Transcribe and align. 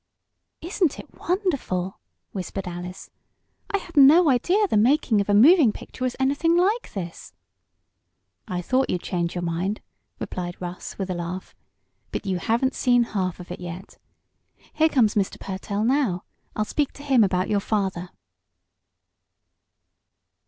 "Isn't 0.61 0.97
it 0.97 1.13
wonderful?" 1.19 1.99
whispered 2.31 2.67
Alice. 2.67 3.11
"I 3.69 3.77
had 3.77 3.95
no 3.95 4.31
idea 4.31 4.65
the 4.67 4.75
making 4.75 5.21
of 5.21 5.29
a 5.29 5.33
moving 5.35 5.71
picture 5.71 6.03
was 6.03 6.15
anything 6.19 6.57
like 6.57 6.91
this!" 6.93 7.33
"I 8.47 8.63
thought 8.63 8.89
you'd 8.89 9.03
change 9.03 9.35
your 9.35 9.43
mind," 9.43 9.79
replied 10.19 10.59
Russ, 10.59 10.97
with 10.97 11.11
a 11.11 11.13
laugh. 11.13 11.53
"But 12.11 12.25
you 12.25 12.39
haven't 12.39 12.73
seen 12.73 13.03
half 13.13 13.39
of 13.39 13.51
it 13.51 13.59
yet. 13.59 13.99
Here 14.73 14.89
comes 14.89 15.13
Mr. 15.13 15.39
Pertell 15.39 15.83
now. 15.83 16.23
I'll 16.55 16.65
speak 16.65 16.93
to 16.93 17.03
him 17.03 17.23
about 17.23 17.47
your 17.47 17.59
father." 17.59 18.09